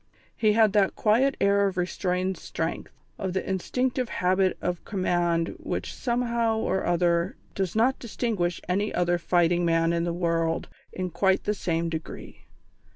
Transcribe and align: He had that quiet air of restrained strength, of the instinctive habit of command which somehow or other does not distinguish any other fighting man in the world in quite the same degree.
He 0.35 0.53
had 0.53 0.73
that 0.73 0.95
quiet 0.95 1.37
air 1.39 1.67
of 1.67 1.77
restrained 1.77 2.35
strength, 2.35 2.91
of 3.19 3.33
the 3.33 3.47
instinctive 3.47 4.09
habit 4.09 4.57
of 4.59 4.83
command 4.83 5.49
which 5.59 5.93
somehow 5.93 6.57
or 6.57 6.87
other 6.87 7.35
does 7.53 7.75
not 7.75 7.99
distinguish 7.99 8.59
any 8.67 8.91
other 8.91 9.19
fighting 9.19 9.63
man 9.63 9.93
in 9.93 10.03
the 10.03 10.11
world 10.11 10.67
in 10.91 11.11
quite 11.11 11.43
the 11.43 11.53
same 11.53 11.87
degree. 11.87 12.45